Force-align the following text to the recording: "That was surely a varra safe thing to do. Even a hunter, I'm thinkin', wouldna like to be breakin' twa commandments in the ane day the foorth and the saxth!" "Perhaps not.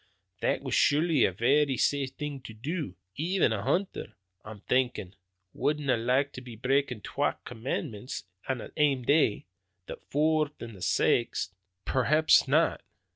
"That 0.39 0.63
was 0.63 0.73
surely 0.73 1.25
a 1.25 1.31
varra 1.31 1.77
safe 1.77 2.09
thing 2.13 2.41
to 2.45 2.55
do. 2.55 2.95
Even 3.17 3.53
a 3.53 3.61
hunter, 3.61 4.13
I'm 4.43 4.61
thinkin', 4.61 5.13
wouldna 5.53 5.95
like 5.95 6.31
to 6.31 6.41
be 6.41 6.55
breakin' 6.55 7.01
twa 7.01 7.37
commandments 7.45 8.23
in 8.49 8.57
the 8.57 8.73
ane 8.77 9.03
day 9.03 9.45
the 9.85 9.97
foorth 10.09 10.59
and 10.59 10.75
the 10.75 10.81
saxth!" 10.81 11.53
"Perhaps 11.85 12.47
not. 12.47 12.81